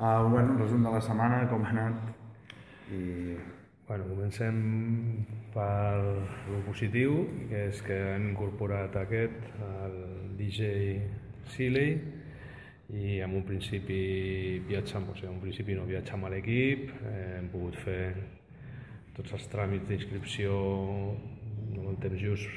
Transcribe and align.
Uh, 0.00 0.30
bueno, 0.30 0.56
resum 0.56 0.82
de 0.82 0.90
la 0.90 1.00
setmana, 1.04 1.42
com 1.50 1.60
ha 1.60 1.70
anat? 1.74 1.96
I... 2.88 3.34
Bueno, 3.84 4.06
comencem 4.08 4.60
per 5.52 5.98
lo 6.48 6.60
positiu, 6.64 7.18
que 7.50 7.66
és 7.66 7.82
que 7.84 7.98
hem 8.14 8.30
incorporat 8.30 8.96
aquest, 8.96 9.50
el 9.66 9.98
DJ 10.38 10.70
Siley, 11.52 11.92
i 12.96 13.18
en 13.20 13.34
un 13.42 13.44
principi 13.44 13.98
viatjam, 14.70 15.10
o 15.10 15.18
sigui, 15.18 15.28
en 15.28 15.36
un 15.36 15.44
principi 15.44 15.76
no 15.76 15.84
viatjam 15.90 16.24
a 16.24 16.32
l'equip, 16.32 16.88
eh, 17.02 17.36
hem 17.42 17.52
pogut 17.52 17.76
fer 17.84 18.14
tots 19.18 19.36
els 19.36 19.46
tràmits 19.52 19.84
d'inscripció 19.90 20.56
no 21.74 21.90
en 21.92 22.00
temps 22.00 22.24
just, 22.24 22.48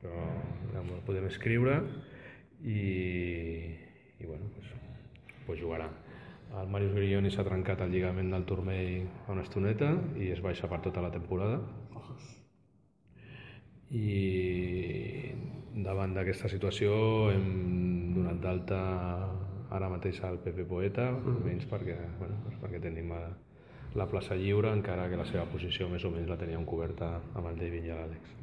però 0.00 0.24
ja 0.72 0.80
el 0.80 1.04
podem 1.04 1.28
escriure 1.28 1.76
i, 2.64 2.80
i 4.16 4.24
bueno, 4.24 4.48
pues, 4.56 4.74
pues 5.44 5.60
jugarà. 5.60 5.92
El 6.54 6.68
Marius 6.72 6.94
Grioni 6.94 7.30
s'ha 7.32 7.44
trencat 7.44 7.82
el 7.84 7.90
lligament 7.92 8.30
del 8.32 8.44
turmell 8.48 9.08
fa 9.26 9.34
una 9.34 9.42
estoneta 9.44 9.90
i 10.16 10.30
es 10.32 10.40
baixa 10.44 10.70
per 10.70 10.80
tota 10.84 11.02
la 11.04 11.10
temporada. 11.14 11.58
I 13.90 15.32
davant 15.86 16.14
d'aquesta 16.16 16.48
situació 16.50 16.94
hem 17.32 18.14
donat 18.16 18.40
d'alta 18.42 18.78
ara 19.76 19.90
mateix 19.90 20.22
al 20.24 20.38
Pepe 20.42 20.64
Poeta, 20.64 21.10
menys 21.44 21.66
perquè, 21.70 21.98
bueno, 22.20 22.38
doncs 22.46 22.62
perquè 22.62 22.80
tenim 22.82 23.12
a, 23.12 23.20
la 23.96 24.06
plaça 24.10 24.36
lliure, 24.38 24.72
encara 24.72 25.08
que 25.10 25.18
la 25.20 25.26
seva 25.28 25.44
posició 25.52 25.88
més 25.92 26.04
o 26.04 26.10
menys 26.14 26.30
la 26.30 26.38
teníem 26.40 26.64
coberta 26.68 27.16
amb 27.34 27.50
el 27.50 27.60
David 27.60 27.90
i 27.90 27.92
l'Àlex. 27.92 28.34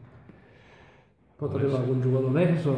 Pot 1.39 1.57
arribar 1.57 1.81
algun 1.81 2.03
jugador 2.03 2.33
més 2.35 2.67
o... 2.69 2.77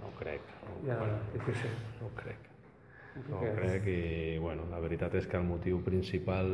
No 0.00 0.16
crec. 0.18 0.50
No, 0.64 0.80
Ja, 0.88 0.98
bueno, 0.98 1.20
difícil. 1.32 1.70
no 2.00 2.10
crec. 2.18 2.53
No 3.14 3.40
crec 3.40 3.86
i 3.86 4.38
bueno, 4.42 4.66
la 4.70 4.80
veritat 4.82 5.14
és 5.14 5.26
que 5.30 5.38
el 5.38 5.46
motiu 5.46 5.78
principal 5.86 6.48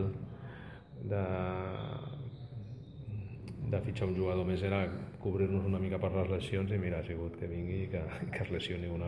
de, 1.09 1.23
de 3.73 3.80
fitxar 3.87 4.10
un 4.10 4.16
jugador 4.18 4.45
més 4.48 4.65
era 4.66 4.82
cobrir-nos 5.23 5.68
una 5.68 5.80
mica 5.80 6.01
per 6.02 6.12
les 6.16 6.29
lesions 6.32 6.73
i 6.73 6.80
mira, 6.80 7.01
ha 7.01 7.07
sigut 7.07 7.38
que 7.40 7.49
vingui 7.49 7.84
i 7.84 7.93
que, 7.93 8.02
que 8.34 8.43
es 8.45 8.52
lesioni 8.52 8.90
un 8.93 9.07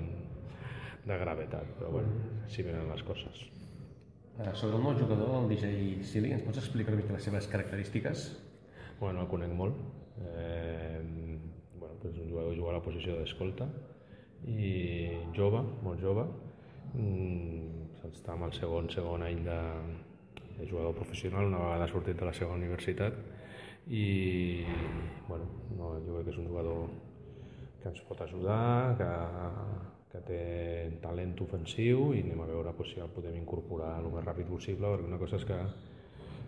de 1.03 1.19
gravetat, 1.19 1.67
però 1.79 1.91
bueno, 1.91 2.13
si 2.47 2.63
venen 2.63 2.89
les 2.89 3.03
coses. 3.03 3.43
Eh, 4.39 4.53
sobre 4.55 4.79
el 4.79 4.85
nou 4.85 4.95
jugador, 4.97 5.33
el 5.43 5.48
DJ 5.51 6.05
Silly, 6.07 6.31
ens 6.37 6.45
pots 6.47 6.61
explicar 6.63 6.95
una 6.95 7.03
mica 7.03 7.17
les 7.17 7.27
seves 7.27 7.48
característiques? 7.51 8.29
Bueno, 9.01 9.25
el 9.25 9.29
conec 9.29 9.51
molt. 9.59 9.77
Eh, 10.23 11.01
bueno, 11.75 11.98
doncs 12.05 12.21
un 12.23 12.31
jugador 12.31 12.55
que 12.55 12.61
juga 12.61 12.71
a 12.71 12.77
la 12.79 12.85
posició 12.87 13.19
d'escolta 13.19 13.67
i 14.47 14.71
jove, 15.37 15.61
molt 15.83 16.01
jove. 16.01 16.25
Està 18.13 18.35
en 18.37 18.43
el 18.47 18.53
segon, 18.57 18.91
segon 18.93 19.23
any 19.25 19.41
de, 19.47 19.61
de 20.59 20.67
jugador 20.69 20.95
professional, 20.99 21.49
una 21.49 21.63
vegada 21.63 21.89
sortit 21.91 22.19
de 22.19 22.29
la 22.29 22.35
seva 22.37 22.59
universitat 22.59 23.17
i 23.89 24.65
bueno, 25.29 25.47
no, 25.77 25.95
jo 26.05 26.19
crec 26.19 26.29
que 26.29 26.35
és 26.35 26.43
un 26.43 26.51
jugador 26.51 26.93
que 27.83 27.89
ens 27.91 28.03
pot 28.07 28.21
ajudar, 28.23 28.95
que, 29.01 29.09
que 30.13 30.21
té 30.29 30.43
talent 31.03 31.33
ofensiu 31.43 32.13
i 32.15 32.21
anem 32.23 32.45
a 32.45 32.51
veure 32.53 32.75
pues, 32.77 32.93
si 32.93 33.03
el 33.03 33.11
podem 33.17 33.41
incorporar 33.41 33.97
el 34.03 34.11
més 34.13 34.29
ràpid 34.29 34.51
possible, 34.53 34.93
perquè 34.93 35.09
una 35.09 35.19
cosa 35.23 35.41
és 35.41 35.49
que, 35.49 35.59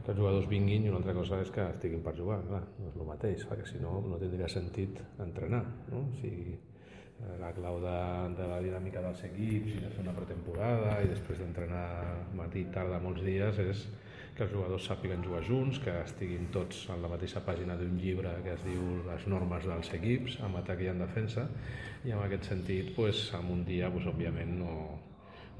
que 0.05 0.13
els 0.13 0.21
jugadors 0.21 0.47
vinguin 0.51 0.87
i 0.87 0.93
una 0.93 1.01
altra 1.01 1.17
cosa 1.17 1.41
és 1.43 1.51
que 1.55 1.65
estiguin 1.75 2.05
per 2.05 2.15
jugar, 2.21 2.39
clar, 2.47 2.63
no 2.79 2.93
és 2.93 3.01
el 3.01 3.09
mateix, 3.09 3.49
perquè 3.51 3.67
si 3.73 3.83
no, 3.83 3.97
no 4.07 4.21
tindria 4.21 4.51
sentit 4.53 5.01
entrenar, 5.25 5.65
no? 5.91 6.05
O 6.05 6.21
sigui, 6.21 6.55
la 7.41 7.53
clau 7.57 7.79
de, 7.83 7.99
de 8.39 8.47
la 8.51 8.59
dinàmica 8.65 9.03
dels 9.05 9.23
equips 9.29 9.77
i 9.77 9.83
de 9.85 9.91
fer 9.93 10.03
una 10.03 10.15
pretemporada 10.17 10.97
i 11.05 11.11
després 11.13 11.41
d'entrenar 11.41 11.87
matí 12.37 12.65
i 12.65 12.73
tarda 12.75 13.01
molts 13.03 13.23
dies 13.25 13.61
és 13.65 13.85
que 14.35 14.43
els 14.43 14.53
jugadors 14.53 14.87
sàpiguen 14.89 15.23
jugar 15.23 15.45
junts, 15.47 15.79
que 15.79 15.93
estiguin 16.03 16.49
tots 16.55 16.89
en 16.91 17.03
la 17.05 17.11
mateixa 17.13 17.43
pàgina 17.47 17.77
d'un 17.79 17.95
llibre 18.03 18.33
que 18.43 18.55
es 18.57 18.65
diu 18.67 18.83
les 19.07 19.27
normes 19.31 19.67
dels 19.71 19.93
equips, 19.95 20.41
en 20.43 20.57
atac 20.59 20.83
i 20.83 20.91
en 20.91 21.03
defensa, 21.05 21.47
i 22.05 22.11
en 22.11 22.23
aquest 22.25 22.51
sentit, 22.51 22.91
pues, 22.97 23.29
en 23.39 23.53
un 23.55 23.63
dia, 23.69 23.93
pues, 23.95 24.09
òbviament, 24.11 24.57
no, 24.59 24.75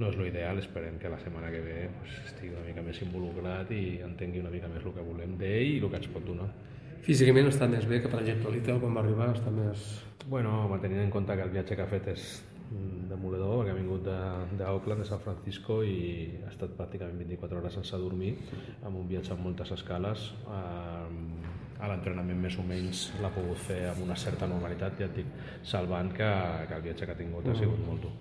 no 0.01 0.11
és 0.11 0.19
l'ideal, 0.19 0.59
esperem 0.59 0.99
que 0.99 1.13
la 1.13 1.21
setmana 1.23 1.53
que 1.55 1.61
ve 1.63 1.77
pues, 2.01 2.17
estigui 2.27 2.51
una 2.57 2.65
mica 2.67 2.83
més 2.83 2.99
involucrat 3.07 3.71
i 3.71 3.85
entengui 4.03 4.43
una 4.43 4.51
mica 4.51 4.71
més 4.73 4.83
el 4.83 4.97
que 4.97 5.07
volem 5.07 5.39
d'ell 5.39 5.77
i 5.77 5.79
el 5.79 5.93
que 5.93 6.01
ens 6.03 6.11
pot 6.11 6.27
donar. 6.27 6.51
Físicament 7.07 7.47
està 7.53 7.69
més 7.71 7.87
bé 7.87 8.01
que, 8.03 8.11
per 8.11 8.25
exemple, 8.25 8.51
l'Itel, 8.51 8.83
quan 8.83 8.99
va 8.99 9.05
arribar, 9.05 9.31
està 9.37 9.55
més... 9.55 9.87
Bueno, 10.29 10.79
tenint 10.81 11.03
en 11.03 11.11
compte 11.11 11.35
que 11.37 11.43
el 11.45 11.51
viatge 11.53 11.77
que 11.77 11.83
ha 11.85 11.91
fet 11.91 12.07
és 12.15 12.23
mm, 12.71 13.09
demoledor, 13.11 13.59
perquè 13.61 13.75
ha 13.75 13.77
vingut 13.77 14.05
de- 14.07 14.57
d'Auckland, 14.61 15.03
de 15.05 15.09
San 15.09 15.21
Francisco, 15.21 15.83
i 15.85 16.31
ha 16.45 16.51
estat 16.53 16.73
pràcticament 16.79 17.19
24 17.21 17.59
hores 17.61 17.77
sense 17.77 18.01
dormir, 18.01 18.35
amb 18.83 18.97
un 19.03 19.09
viatge 19.09 19.35
amb 19.35 19.45
moltes 19.45 19.71
escales. 19.77 20.31
Eh, 20.49 21.83
a 21.85 21.89
l'entrenament 21.91 22.39
més 22.41 22.55
o 22.57 22.63
menys 22.65 23.11
l'ha 23.21 23.29
pogut 23.35 23.59
fer 23.67 23.83
amb 23.91 24.05
una 24.07 24.17
certa 24.17 24.47
normalitat, 24.49 24.97
ja 24.99 25.09
et 25.11 25.17
dic, 25.19 25.27
salvant 25.63 26.13
que, 26.17 26.31
que 26.71 26.75
el 26.79 26.83
viatge 26.87 27.05
que 27.05 27.13
ha 27.13 27.19
tingut 27.19 27.49
ha 27.51 27.55
sigut 27.59 27.83
molt 27.87 28.07
dur 28.07 28.13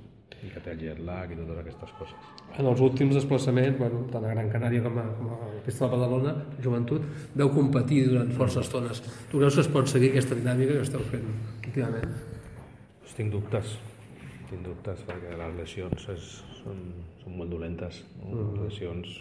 i 0.43 0.49
que 0.51 0.59
té 0.59 0.73
el 0.73 0.79
jet 0.81 0.97
lag 0.99 1.29
i 1.31 1.37
totes 1.37 1.59
aquestes 1.61 1.91
coses. 1.95 2.31
En 2.59 2.65
els 2.67 2.81
últims 2.83 3.13
desplaçaments, 3.15 3.77
bueno, 3.79 4.01
tant 4.11 4.25
a 4.27 4.31
Gran 4.33 4.49
Canària 4.51 4.81
com 4.83 4.97
a, 4.99 5.05
com 5.15 5.29
a 5.31 5.37
la 5.53 5.61
pista 5.63 5.85
de 5.85 5.91
Badalona, 5.93 6.33
joventut, 6.65 7.05
veu 7.39 7.47
competir 7.53 8.01
durant 8.09 8.33
força 8.35 8.59
estones. 8.59 8.99
Tu 9.31 9.37
creus 9.39 9.55
que 9.55 9.61
es 9.63 9.69
pot 9.71 9.87
seguir 9.87 10.09
aquesta 10.11 10.35
dinàmica 10.35 10.73
que 10.75 10.83
esteu 10.83 11.05
fent 11.13 11.29
últimament? 11.73 12.11
Pues 13.01 13.15
tinc 13.17 13.31
dubtes, 13.33 13.77
tinc 14.49 14.61
dubtes 14.61 14.99
perquè 15.07 15.33
les 15.39 15.55
lesions 15.57 16.03
és, 16.13 16.25
són, 16.59 16.83
són 17.23 17.37
molt 17.39 17.49
dolentes. 17.49 18.03
No? 18.19 18.33
Les 18.37 18.59
lesions, 18.67 19.15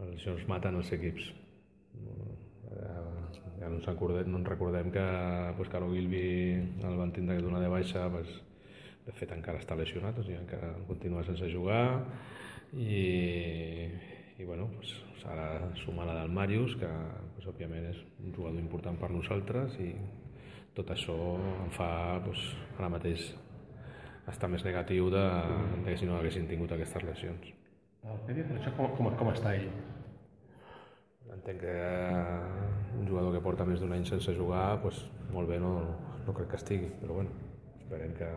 les 0.00 0.08
lesions 0.10 0.48
maten 0.50 0.80
els 0.80 0.90
equips. 0.96 1.28
No? 2.02 2.32
Ja, 2.74 3.68
no, 3.68 3.76
ens 3.76 3.86
recordem, 3.86 4.32
no 4.32 4.40
ens 4.40 4.50
recordem 4.50 4.90
que 4.90 5.04
pues, 5.56 5.70
Caro 5.70 5.92
Gilby 5.92 6.24
el 6.82 6.98
van 6.98 7.14
tindre 7.14 7.38
que 7.38 7.46
donar 7.46 7.62
de 7.62 7.70
baixa, 7.70 8.08
pues, 8.10 8.34
de 9.06 9.14
fet 9.14 9.30
encara 9.36 9.62
està 9.62 9.78
lesionat, 9.78 10.18
o 10.18 10.26
sigui, 10.26 10.40
encara 10.40 10.72
continua 10.88 11.22
sense 11.28 11.46
jugar 11.52 11.84
i, 12.74 13.86
i 14.40 14.48
bueno, 14.48 14.66
pues, 14.80 14.96
ara 15.30 15.70
suma 15.84 16.08
la 16.08 16.18
del 16.18 16.34
Màrius, 16.34 16.74
que 16.80 16.90
pues, 17.36 17.46
òbviament 17.54 17.86
és 17.92 18.02
un 18.18 18.34
jugador 18.34 18.58
important 18.58 18.98
per 18.98 19.14
nosaltres 19.14 19.78
i 19.78 19.92
tot 20.74 20.90
això 20.90 21.14
em 21.64 21.72
fa 21.74 21.88
pues, 22.24 22.40
ara 22.78 22.90
mateix 22.92 23.32
estar 24.30 24.48
més 24.50 24.64
negatiu 24.66 25.10
de, 25.12 25.24
de 25.84 25.90
que 25.90 25.98
si 26.00 26.08
no 26.08 26.16
haguessin 26.18 26.48
tingut 26.50 26.72
aquestes 26.74 27.04
lesions. 27.06 27.50
El 28.04 28.22
Pepe, 28.26 28.44
per 28.48 28.58
això, 28.58 28.72
com, 28.76 28.90
com, 28.98 29.10
com 29.20 29.30
està 29.32 29.54
ell? 29.56 29.68
Entenc 31.34 31.60
que 31.64 31.74
un 33.00 33.08
jugador 33.08 33.32
que 33.34 33.42
porta 33.44 33.66
més 33.68 33.80
d'un 33.82 33.92
any 33.96 34.04
sense 34.08 34.34
jugar, 34.36 34.66
pues, 34.82 35.00
molt 35.34 35.50
bé 35.50 35.58
no, 35.62 35.74
no 36.26 36.36
crec 36.36 36.52
que 36.52 36.60
estigui, 36.60 36.90
però 37.00 37.18
bueno, 37.20 37.32
esperem 37.80 38.12
que, 38.18 38.28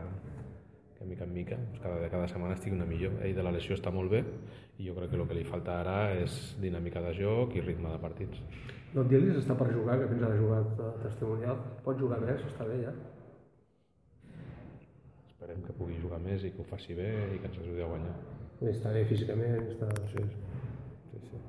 que 0.97 1.05
mica 1.05 1.23
en 1.23 1.33
mica, 1.33 1.57
cada, 1.81 2.09
cada 2.09 2.27
setmana 2.27 2.55
estigui 2.57 2.75
una 2.75 2.87
millor. 2.89 3.19
Ell 3.23 3.35
de 3.37 3.43
la 3.45 3.53
lesió 3.53 3.75
està 3.77 3.93
molt 3.93 4.11
bé 4.11 4.23
i 4.77 4.87
jo 4.87 4.95
crec 4.97 5.11
que 5.11 5.19
el 5.19 5.27
que 5.29 5.37
li 5.37 5.45
falta 5.45 5.79
ara 5.81 5.97
és 6.17 6.55
dinàmica 6.61 7.01
de 7.05 7.13
joc 7.17 7.55
i 7.55 7.61
ritme 7.61 7.91
de 7.93 7.99
partits. 8.01 8.41
No 8.95 9.03
et 9.03 9.11
diguis 9.11 9.37
està 9.37 9.53
per 9.59 9.67
jugar, 9.69 9.99
que 10.01 10.09
fins 10.09 10.23
ara 10.25 10.33
ha 10.33 10.41
jugat 10.41 10.81
a 10.81 10.89
testimonial. 11.03 11.61
Pot 11.85 11.99
jugar 12.01 12.19
més, 12.23 12.41
està 12.49 12.65
bé 12.65 12.81
ja. 12.81 12.93
Esperem 15.27 15.61
que 15.65 15.75
pugui 15.77 15.99
jugar 16.01 16.19
més 16.23 16.45
i 16.47 16.53
que 16.53 16.63
ho 16.63 16.67
faci 16.67 16.95
bé 16.97 17.11
i 17.35 17.41
que 17.41 17.51
ens 17.51 17.59
ajudi 17.61 17.83
a 17.83 17.89
guanyar. 17.91 18.15
I 18.61 18.71
està 18.71 18.93
bé 18.95 19.03
físicament, 19.09 19.67
està... 19.73 19.89
Sí, 20.13 20.23
sí, 21.11 21.21
sí. 21.27 21.41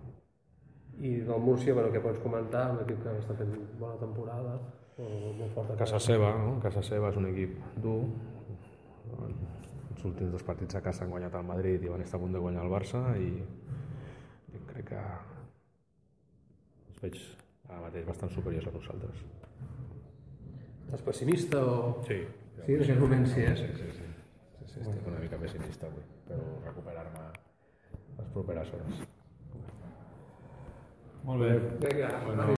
I 0.98 1.14
del 1.28 1.40
Múrcia, 1.40 1.76
bueno, 1.78 1.92
què 1.94 2.02
pots 2.04 2.20
comentar? 2.20 2.66
Un 2.74 2.82
equip 2.82 3.00
que 3.04 3.14
està 3.22 3.38
fent 3.38 3.54
bona 3.80 3.96
temporada, 4.02 4.58
o 4.98 5.06
molt 5.38 5.54
fort 5.54 5.72
a 5.72 5.78
Casa 5.78 6.00
seva, 6.02 6.34
no? 6.42 6.58
Casa 6.64 6.82
seva 6.82 7.12
és 7.12 7.20
un 7.20 7.30
equip 7.30 7.54
dur. 7.84 8.02
Els 9.18 10.04
últims 10.06 10.30
dos 10.32 10.44
partits 10.46 10.78
a 10.78 10.82
casa 10.84 11.04
han 11.04 11.10
guanyat 11.14 11.34
el 11.34 11.46
Madrid 11.48 11.82
i 11.84 11.90
van 11.90 12.04
estar 12.04 12.20
a 12.20 12.22
punt 12.22 12.36
de 12.36 12.42
guanyar 12.42 12.64
el 12.66 12.72
Barça 12.72 13.02
i 13.18 13.30
jo 14.52 14.60
crec 14.70 14.92
que 14.92 15.00
els 16.88 17.02
veig 17.02 17.18
ara 17.68 17.80
mateix 17.86 18.06
bastant 18.06 18.32
superiors 18.34 18.68
a 18.70 18.74
nosaltres. 18.76 19.24
Estàs 20.86 21.02
pessimista 21.10 21.64
o...? 21.64 21.80
Sí. 22.06 22.22
Sí, 22.64 22.74
en 22.74 22.82
aquest 22.84 23.00
moment 23.00 23.26
sí, 23.28 23.42
eh? 23.44 23.56
Sí, 23.56 23.66
sí, 23.74 23.74
sí. 23.76 23.90
sí, 23.92 24.72
sí 24.72 24.80
estic 24.80 25.06
una 25.10 25.20
mica 25.22 25.38
pessimista 25.40 25.86
avui, 25.88 26.02
però 26.28 26.42
recuperar-me 26.64 27.24
les 28.18 28.28
properes 28.34 28.72
hores. 28.74 29.06
Molt 31.28 31.42
bé. 31.42 31.52
Vinga, 31.82 32.10
Bueno, 32.24 32.44